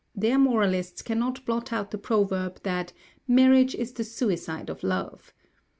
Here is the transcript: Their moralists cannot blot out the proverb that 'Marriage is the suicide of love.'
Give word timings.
Their 0.15 0.39
moralists 0.39 1.03
cannot 1.03 1.45
blot 1.45 1.71
out 1.71 1.91
the 1.91 1.97
proverb 1.99 2.61
that 2.63 2.91
'Marriage 3.27 3.75
is 3.75 3.91
the 3.93 4.03
suicide 4.03 4.67
of 4.67 4.81
love.' 4.81 5.31